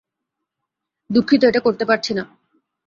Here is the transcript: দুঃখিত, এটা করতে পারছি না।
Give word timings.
দুঃখিত, 1.09 1.41
এটা 1.43 1.59
করতে 1.59 1.85
পারছি 1.85 2.11
না। 2.13 2.23